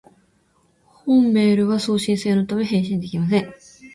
[1.05, 3.53] 本メールは送信専用のため、返信できません